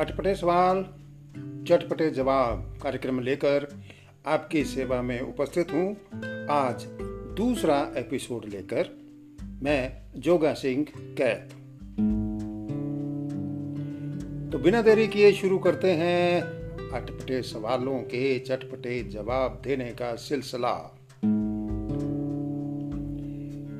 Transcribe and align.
अटपटे 0.00 0.34
सवाल, 0.34 0.82
चटपटे 1.68 2.10
जवाब 2.10 2.78
कार्यक्रम 2.82 3.20
लेकर 3.20 3.82
आपकी 4.26 4.64
सेवा 4.64 5.02
में 5.02 5.20
उपस्थित 5.20 5.72
हूँ। 5.72 5.96
आज 6.50 6.84
दूसरा 7.36 7.92
एपिसोड 7.96 8.44
लेकर 8.44 8.98
मैं 9.62 10.02
जोगा 10.16 10.54
सिंह 10.54 10.86
कैद। 10.98 11.50
तो 14.52 14.58
बिना 14.58 14.82
देरी 14.82 15.08
किए 15.08 15.32
शुरू 15.32 15.58
करते 15.58 15.92
हैं 15.92 16.42
अटपटे 16.90 17.42
सवालों 17.42 17.98
के 17.98 18.38
चटपटे 18.38 19.02
जवाब 19.02 19.62
देने 19.64 19.90
का 19.90 20.14
सिलसिला। 20.14 20.98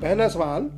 पहला 0.01 0.27
सवाल, 0.27 0.69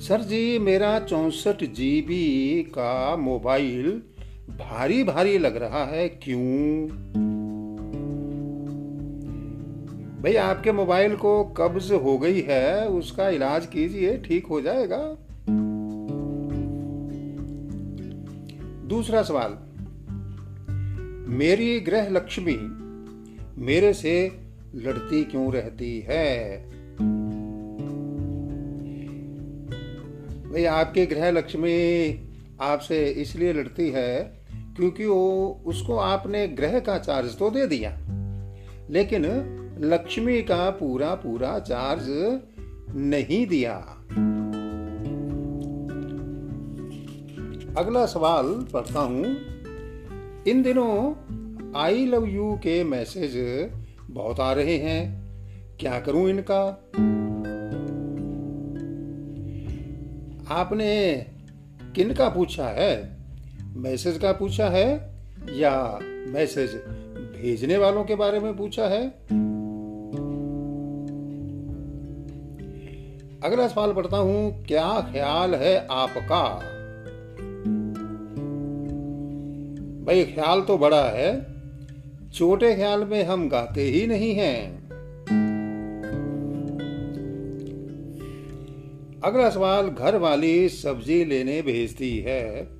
सर 0.00 0.20
जी, 0.20 0.58
मेरा 0.58 1.00
चौसठ 1.00 1.64
जीबी 1.64 2.62
का 2.62 3.16
मोबाइल 3.16 4.02
भारी 4.48 5.04
भारी 5.04 5.38
लग 5.38 5.56
रहा 5.56 5.84
है, 5.84 6.08
क्यों? 6.08 6.88
भाई, 10.22 10.34
आपके 10.34 10.72
मोबाइल 10.72 11.16
को 11.16 11.44
कब्ज 11.44 11.92
हो 11.92 12.18
गई 12.18 12.40
है, 12.40 12.88
उसका 12.88 13.28
इलाज 13.28 13.66
कीजिए, 13.66 14.18
ठीक 14.18 14.46
हो 14.46 14.60
जाएगा। 14.60 15.16
दूसरा 18.88 19.22
सवाल, 19.22 19.58
मेरी 21.28 21.80
ग्रह 21.80 22.08
लक्ष्मी 22.08 22.56
मेरे 23.66 23.92
से 23.92 24.32
लड़ती 24.74 25.24
क्यों 25.24 25.52
रहती 25.52 26.00
है? 26.08 26.58
भाई, 30.52 30.64
आपके 30.64 31.06
ग्रह 31.06 31.30
लक्ष्मी 31.30 32.20
आपसे 32.60 33.06
इसलिए 33.06 33.52
लड़ती 33.52 33.90
है 33.90 34.37
क्योंकि 34.78 35.06
वो 35.06 35.62
उसको 35.66 35.96
आपने 35.96 36.48
ग्रह 36.48 36.80
का 36.80 36.98
चार्ज 36.98 37.38
तो 37.38 37.50
दे 37.50 37.66
दिया। 37.66 37.90
लेकिन 38.90 39.24
लक्ष्मी 39.80 40.42
का 40.42 40.70
पूरा 40.70 41.14
पूरा 41.14 41.58
चार्ज 41.58 42.06
नहीं 42.96 43.46
दिया। 43.46 43.74
अगला 47.78 48.06
सवाल 48.06 48.66
पढ़ता 48.72 49.00
हूँ। 49.00 49.24
इन 50.48 50.62
दिनों 50.62 51.14
आई 51.76 52.06
लव 52.06 52.26
यू 52.26 52.52
के 52.52 52.84
मैसेज 52.84 53.34
बहुत 54.10 54.40
आ 54.40 54.52
रहे 54.52 54.76
हैं। 54.76 55.28
क्या 55.80 56.00
करूँ 56.00 56.30
इनका? 56.30 56.90
आपने 60.50 61.26
किन 61.94 62.14
का 62.14 62.28
पूछा 62.28 62.68
है? 62.68 63.17
मैसेज 63.78 64.18
का 64.18 64.32
पूछा 64.32 64.68
है 64.68 65.14
या 65.52 65.98
मैसेज 66.04 66.70
भेजने 67.36 67.76
वालों 67.76 68.04
के 68.04 68.14
बारे 68.14 68.40
में 68.40 68.56
पूछा 68.56 68.86
है? 68.86 69.08
अगला 73.42 73.68
सवाल 73.68 73.92
पढ़ता 73.92 74.16
हूँ, 74.16 74.64
क्या 74.64 75.00
ख्याल 75.12 75.54
है 75.54 75.86
आपका? 75.90 76.42
भाई, 80.04 80.24
ख्याल 80.24 80.60
तो 80.60 80.78
बड़ा 80.78 81.04
है, 81.04 81.46
छोटे 82.30 82.74
ख्याल 82.74 83.04
में 83.04 83.24
हम 83.24 83.48
गाते 83.48 83.82
ही 83.82 84.06
नहीं 84.06 84.34
हैं। 84.34 84.88
अगला 89.20 89.50
सवाल, 89.50 89.88
घर 89.88 90.16
वाली 90.16 90.68
सब्ज़ी 90.68 91.24
लेने 91.24 91.62
भेजती 91.62 92.18
है। 92.18 92.77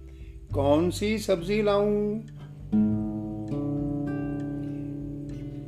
कौन 0.55 0.91
सी 0.91 1.19
सब्ज़ी 1.19 1.63
लाऊं? 1.63 2.19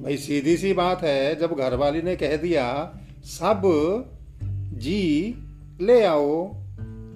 भाई, 0.02 0.16
सीधी 0.16 0.56
सी 0.56 0.72
बात 0.72 1.02
है, 1.02 1.36
जब 1.36 1.52
घर 1.52 1.74
वाली 1.74 2.02
ने 2.02 2.16
कह 2.16 2.36
दिया, 2.36 2.94
सब 3.24 3.62
जी 4.74 5.34
ले 5.80 6.04
आओ 6.04 6.54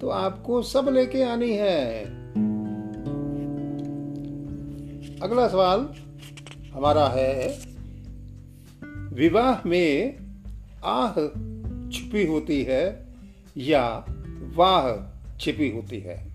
तो 0.01 0.09
आपको 0.09 0.61
सब 0.61 0.89
लेके 0.89 1.23
आनी 1.23 1.51
है। 1.53 2.03
अगला 5.19 5.47
सवाल 5.47 5.89
हमारा 6.73 7.07
है, 7.07 7.47
विवाह 9.13 9.67
में 9.67 10.17
आह 10.85 11.13
छुपी 11.89 12.25
होती 12.25 12.63
है 12.63 13.07
या 13.57 14.05
वाह 14.55 15.37
छिपी 15.39 15.71
होती 15.71 15.99
है? 15.99 16.34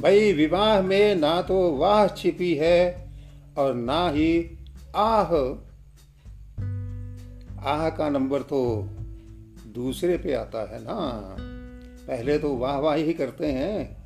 भाई, 0.00 0.32
विवाह 0.32 0.82
में 0.82 1.14
ना 1.14 1.42
तो 1.42 1.76
वाह 1.76 2.06
छिपी 2.06 2.54
है 2.54 3.08
और 3.58 3.74
ना 3.74 4.08
ही 4.08 4.58
आह। 4.96 5.32
आह 7.68 7.88
का 7.90 8.08
नंबर 8.10 8.42
तो 8.42 8.88
दूसरे 9.74 10.16
पे 10.18 10.32
आता 10.32 10.60
है 10.74 10.78
ना। 10.82 10.96
पहले 12.08 12.38
तो 12.38 12.56
वाह 12.56 12.78
वाह 12.78 12.94
ही 12.94 13.12
करते 13.12 13.46
हैं 13.46 13.96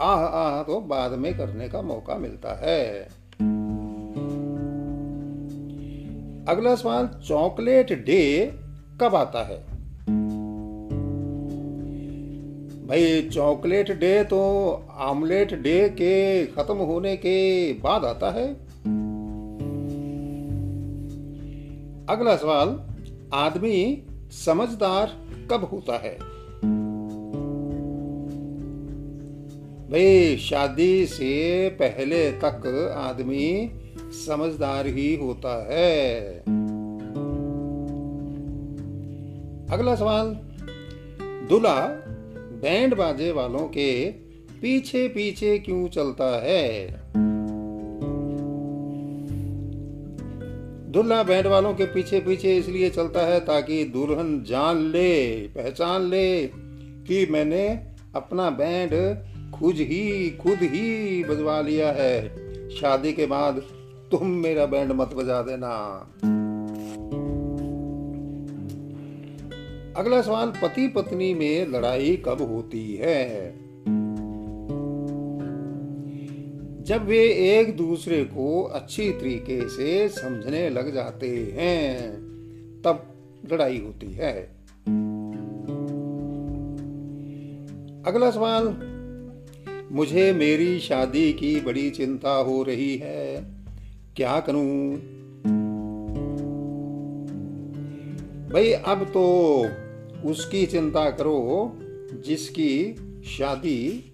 आह 0.00 0.24
आह 0.24 0.62
तो 0.62 0.80
बाद 0.80 1.12
में 1.12 1.36
करने 1.38 1.68
का 1.68 1.82
मौका 1.82 2.14
मिलता 2.14 2.54
है। 2.54 3.02
अगला 6.48 6.74
सवाल, 6.74 7.08
चॉकलेट 7.28 7.92
डे 8.06 8.54
कब 9.00 9.14
आता 9.14 9.42
है? 9.44 9.67
भाई, 12.88 13.22
चॉकलेट 13.22 13.90
डे 13.90 14.24
तो 14.24 14.72
आमलेट 14.90 15.54
डे 15.54 15.88
के 15.88 16.46
खत्म 16.46 16.74
होने 16.74 17.16
के 17.16 17.72
बाद 17.72 18.04
आता 18.04 18.30
है। 18.30 18.54
अगला 22.06 22.36
सवाल, 22.36 22.80
आदमी 23.34 24.02
समझदार 24.30 25.26
कब 25.50 25.64
होता 25.64 25.98
है? 25.98 26.18
भाई, 29.90 30.36
शादी 30.36 31.06
से 31.06 31.68
पहले 31.68 32.32
तक 32.32 32.92
आदमी 32.96 33.70
समझदार 34.10 34.86
ही 34.86 35.16
होता 35.16 35.66
है। 35.70 36.38
अगला 39.70 39.94
सवाल, 39.94 40.38
दूल्हा 41.48 42.07
बैंड 42.58 42.94
बाजे 42.94 43.32
वालों 43.32 43.58
के 43.58 44.10
पीछे 44.62 45.08
पीछे 45.08 45.58
क्यों 45.58 45.88
चलता 45.88 46.40
है? 46.44 47.00
दूल्हा 50.92 51.22
बैंड 51.22 51.46
वालों 51.46 51.74
के 51.74 51.84
पीछे 51.84 52.20
पीछे 52.20 52.56
इसलिए 52.56 52.90
चलता 52.90 53.20
है 53.20 53.40
ताकि 53.40 53.84
दुल्हन 53.84 54.44
जान 54.48 54.76
ले, 54.76 55.36
पहचान 55.36 56.02
ले 56.02 56.46
कि 57.08 57.28
मैंने 57.30 57.68
अपना 58.14 58.50
बैंड 58.50 58.90
खुद 59.52 59.74
ही 59.74 60.30
खुद 60.30 60.58
ही 60.62 61.24
बजवा 61.24 61.60
लिया 61.60 61.92
है। 61.92 62.28
शादी 62.70 63.12
के 63.12 63.26
बाद 63.26 63.62
तुम 64.10 64.28
मेरा 64.28 64.66
बैंड 64.66 64.92
मत 64.92 65.14
बजा 65.14 65.42
देना। 65.42 66.06
अगला 69.98 70.22
सवाल 70.22 70.52
पति 70.62 70.88
पत्नी 70.88 71.34
में 71.34 71.66
लड़ाई 71.66 72.22
कब 72.24 72.42
होती 72.42 72.94
है? 72.94 73.52
जब 76.84 77.06
वे 77.06 77.28
एक 77.58 77.76
दूसरे 77.76 78.24
को 78.24 78.62
अच्छी 78.62 79.10
तरीके 79.10 79.68
से 79.68 80.08
समझने 80.08 80.70
लग 80.70 80.94
जाते 80.94 81.54
हैं, 81.56 82.16
तब 82.84 83.06
लड़ाई 83.52 83.78
होती 83.78 84.12
है। 84.12 84.42
अगला 88.06 88.30
सवाल, 88.30 88.64
मुझे 89.92 90.32
मेरी 90.32 90.78
शादी 90.78 91.32
की 91.32 91.60
बड़ी 91.60 91.90
चिंता 91.90 92.30
हो 92.30 92.62
रही 92.62 92.96
है, 92.96 93.44
क्या 94.16 94.40
करूँ? 94.40 94.94
भाई, 98.52 98.72
अब 98.72 99.04
तो 99.04 99.64
उसकी 100.24 100.66
चिंता 100.66 101.10
करो, 101.10 101.72
जिसकी 102.26 102.94
शादी 103.24 104.12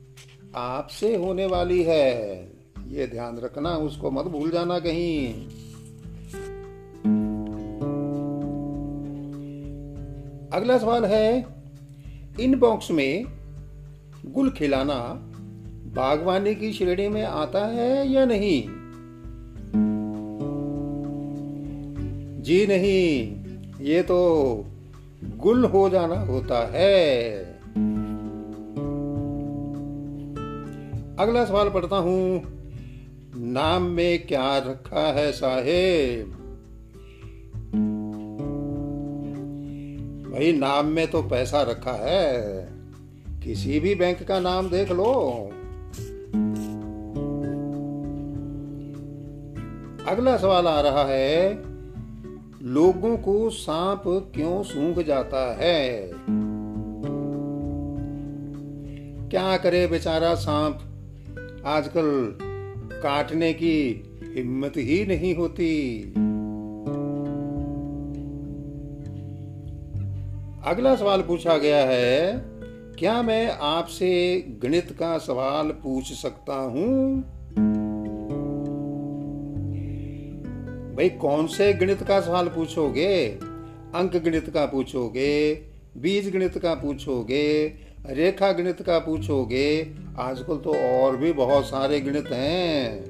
आपसे 0.56 1.17
होने 1.17 1.47
वाली 1.47 1.83
है। 1.83 2.45
ये 2.89 3.06
ध्यान 3.06 3.39
रखना, 3.39 3.71
उसको 3.71 4.11
मत 4.11 4.25
भूल 4.25 4.51
जाना 4.51 4.79
कहीं। 4.79 5.47
अगला 10.53 10.79
सवाल 10.79 11.05
है 11.05 11.47
इनबॉक्स 12.41 12.91
में 12.91 13.25
गुल 14.27 14.50
खिलाना 14.50 15.31
बागवानी 15.95 16.55
की 16.55 16.73
श्रेणी 16.73 17.09
में 17.09 17.23
आता 17.23 17.67
है 17.67 18.09
या 18.09 18.25
नहीं? 18.25 18.62
जी 22.43 22.67
नहीं, 22.67 23.45
ये 23.85 24.03
तो 24.03 24.19
गुल 25.37 25.65
हो 25.65 25.88
जाना 25.88 26.21
होता 26.21 26.71
है। 26.73 27.44
अगला 31.19 31.44
सवाल 31.44 31.71
पढ़ता 31.71 31.97
हूँ। 31.97 32.43
नाम 33.37 33.82
में 33.82 34.26
क्या 34.26 34.59
रखा 34.59 35.00
है 35.00 35.32
साहेब? 35.32 36.26
भाई, 40.32 40.53
नाम 40.53 40.87
में 40.87 41.11
तो 41.11 41.23
पैसा 41.23 41.62
रखा 41.62 41.93
है। 41.93 42.69
किसी 43.44 43.81
भी 43.81 43.94
बैंक 43.94 44.23
का 44.23 44.41
नाम 44.41 44.71
देख 44.71 44.93
लो। 44.93 45.50
अगला 50.09 50.37
सवाल 50.37 50.67
आ 50.67 50.81
रहा 50.81 51.05
है 51.05 51.55
लोगों 52.66 53.16
को 53.16 53.50
सांप 53.50 54.02
क्यों 54.34 54.62
सूंघ 54.62 55.02
जाता 55.02 55.56
है? 55.61 56.11
क्या 59.28 59.56
करे 59.56 59.87
बेचारा 59.87 60.34
सांप? 60.34 60.75
आजकल 61.66 62.38
काटने 63.02 63.52
की 63.52 64.05
हिम्मत 64.37 64.72
ही 64.76 65.06
नहीं 65.06 65.34
होती। 65.34 66.02
अगला 70.66 70.96
सवाल 70.96 71.20
पूछा 71.22 71.58
गया 71.58 71.84
है, 71.87 72.44
क्या 72.99 73.22
मैं 73.22 73.50
आपसे 73.50 74.44
गणित 74.62 74.90
का 74.90 75.19
सवाल 75.19 75.69
पूछ 75.69 76.12
सकता 76.12 76.55
हूँ? 76.55 77.25
भाई, 81.05 81.11
कौन 81.11 81.47
से 81.47 81.73
गणित 81.73 82.03
का 82.03 82.21
सवाल 82.21 82.49
पूछोगे? 82.49 83.27
अंक 83.95 84.17
गणित 84.17 84.49
का 84.51 84.67
पूछोगे? 84.67 85.55
बीज 85.97 86.31
गणित 86.33 86.59
का 86.59 86.75
पूछोगे? 86.75 87.67
रेखा 88.06 88.53
गणित 88.53 88.83
का 88.83 88.99
पूछोगे? 88.99 89.93
आजकल 90.19 90.56
तो 90.56 90.75
और 90.75 91.17
भी 91.17 91.33
बहुत 91.33 91.65
सारे 91.65 92.01
गणित 92.01 92.31
हैं। 92.33 93.05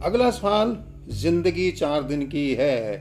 अगला 0.00 0.30
सवाल, 0.30 0.76
ज़िंदगी 1.08 1.70
चार 1.70 2.02
दिन 2.02 2.26
की 2.26 2.54
है 2.54 2.96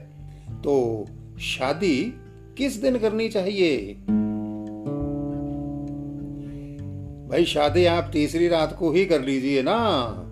तो 0.63 1.05
शादी 1.39 2.13
किस 2.57 2.81
दिन 2.81 2.97
करनी 2.97 3.29
चाहिए? 3.29 3.93
भाई, 7.27 7.45
शादी 7.45 7.85
आप 7.85 8.09
तीसरी 8.13 8.47
रात 8.47 8.75
को 8.79 8.91
ही 8.91 9.05
कर 9.05 9.21
लीजिए 9.21 9.61
ना। 9.63 10.23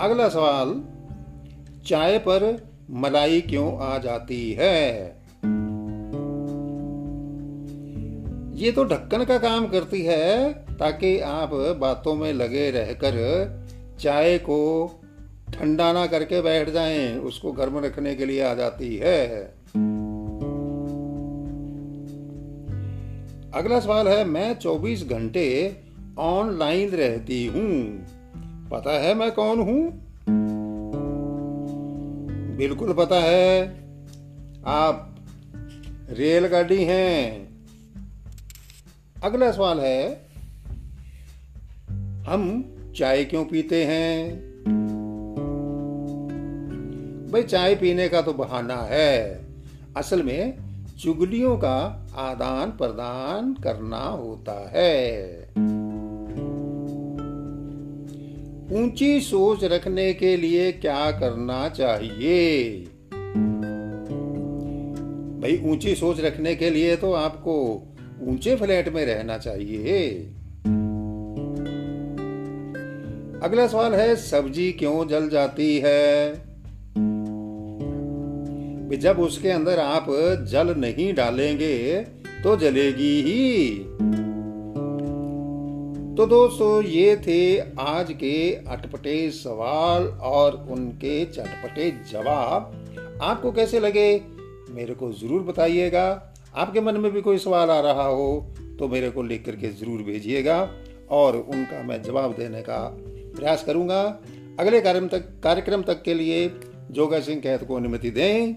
अगला 0.00 0.28
सवाल, 0.28 0.84
चाय 1.86 2.18
पर 2.18 2.66
मलाई 2.90 3.40
क्यों 3.40 3.78
आ 3.78 3.98
जाती 3.98 4.52
है? 4.52 5.06
ये 8.56 8.72
तो 8.72 8.84
ढक्कन 8.84 9.24
का 9.24 9.38
काम 9.38 9.66
करती 9.66 10.02
है 10.02 10.52
ताकि 10.76 11.20
आप 11.20 11.50
बातों 11.80 12.14
में 12.14 12.32
लगे 12.32 12.70
रहकर 12.70 13.16
चाय 14.00 14.38
को 14.38 14.58
ठंडा 15.54 15.92
ना 15.92 16.06
करके 16.06 16.42
बैठ 16.42 16.70
जाएँ, 16.70 17.18
उसको 17.18 17.52
गर्म 17.52 17.78
रखने 17.78 18.14
के 18.14 18.26
लिए 18.26 18.42
आ 18.42 18.54
जाती 18.54 18.96
है। 18.96 19.44
अगला 23.54 23.80
सवाल 23.80 24.08
है, 24.08 24.24
मैं 24.24 24.58
24 24.58 25.08
घंटे 25.08 25.76
ऑनलाइन 26.18 26.90
रहती 26.90 27.46
हूँ। 27.46 28.06
पता 28.70 28.90
है 28.90 29.14
मैं 29.14 29.32
कौन 29.32 29.58
हूँ? 29.58 30.06
बिल्कुल 32.56 32.92
पता 32.92 33.16
है। 33.16 33.66
आप 34.66 35.16
रेलगाड़ी 36.10 36.84
हैं। 36.84 37.48
अगला 39.24 39.52
सवाल 39.52 39.80
है, 39.80 40.26
हम 42.28 42.72
चाय 42.96 43.24
क्यों 43.24 43.44
पीते 43.44 43.84
हैं? 43.84 44.40
भाई, 47.32 47.42
चाय 47.42 47.74
पीने 47.74 48.08
का 48.08 48.22
तो 48.22 48.32
बहाना 48.32 48.76
है। 48.76 49.44
असल 49.96 50.22
में 50.22 50.58
चुगलियों 50.98 51.56
का 51.56 52.06
आदान 52.16 52.70
प्रदान 52.70 53.54
करना 53.54 54.04
होता 54.04 54.70
है। 54.74 55.06
ऊँची 58.72 59.20
सोच 59.20 59.64
रखने 59.64 60.12
के 60.12 60.36
लिए 60.36 60.72
क्या 60.72 61.10
करना 61.10 61.68
चाहिए? 61.68 62.70
भाई, 65.40 65.62
ऊँची 65.64 65.94
सोच 65.94 66.20
रखने 66.20 66.54
के 66.54 66.70
लिए 66.70 66.96
तो 66.96 67.12
आपको 67.12 67.82
ऊँचे 68.22 68.56
फ्लैट 68.56 68.88
में 68.88 69.06
रहना 69.06 69.38
चाहिए। 69.38 70.10
अगला 73.42 73.66
सवाल 73.66 73.94
है, 73.94 74.16
सब्ज़ी 74.16 74.72
क्यों 74.72 75.08
जल 75.08 75.28
जाती 75.28 75.82
है? 75.84 76.32
जब 79.00 79.18
उसके 79.18 79.48
अंदर 79.48 79.78
आप 79.78 80.06
जल 80.48 80.74
नहीं 80.78 81.14
डालेंगे 81.14 82.00
तो 82.44 82.56
जलेगी 82.56 83.22
ही। 83.22 83.76
तो 86.16 86.26
दोस्तों, 86.26 86.82
ये 86.82 87.16
थे 87.16 87.58
आज 87.80 88.12
के 88.12 88.54
अटपटे 88.68 89.30
सवाल 89.30 90.04
और 90.24 90.54
उनके 90.70 91.24
चटपटे 91.24 91.90
जवाब। 92.12 93.18
आपको 93.22 93.52
कैसे 93.52 93.80
लगे? 93.80 94.08
मेरे 94.70 94.94
को 94.94 95.12
ज़रूर 95.12 95.42
बताइएगा। 95.42 96.06
आपके 96.56 96.80
मन 96.80 96.96
में 96.96 97.10
भी 97.12 97.20
कोई 97.20 97.38
सवाल 97.38 97.70
आ 97.70 97.78
रहा 97.80 98.06
हो 98.06 98.54
तो 98.78 98.88
मेरे 98.88 99.10
को 99.10 99.22
लिख 99.22 99.44
करके 99.46 99.68
ज़रूर 99.70 100.02
भेजिएगा 100.02 100.60
और 101.10 101.36
उनका 101.36 101.82
मैं 101.82 102.02
जवाब 102.02 102.36
देने 102.36 102.62
का 102.62 102.78
प्रयास 103.36 103.64
करूँगा। 103.64 104.02
अगले 104.60 104.80
कार्यक्रम 104.80 105.08
तक 105.08 105.32
कार्यक्रम 105.44 105.82
तक 105.82 106.02
के 106.02 106.14
लिए 106.14 106.48
जोगा 106.90 107.20
सिंह 107.20 107.40
कहत 107.40 107.64
को 107.64 107.76
अनुमति 107.76 108.10
दें। 108.10 108.56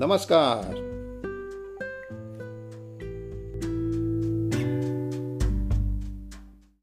नमस्कार। 0.00 0.91